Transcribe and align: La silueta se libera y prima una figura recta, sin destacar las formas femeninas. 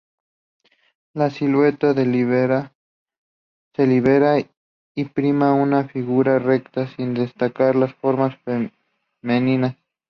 La 1.13 1.29
silueta 1.29 1.93
se 1.93 2.05
libera 2.07 2.73
y 3.77 5.05
prima 5.05 5.53
una 5.53 5.83
figura 5.87 6.39
recta, 6.39 6.87
sin 6.95 7.13
destacar 7.13 7.75
las 7.75 7.93
formas 7.93 8.35
femeninas. 9.21 9.75